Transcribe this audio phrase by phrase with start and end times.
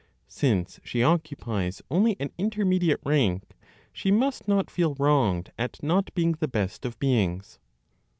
[0.27, 3.43] Since she occupies only an intermediate rank,
[3.93, 7.59] she must not feel wronged at not being the best of beings.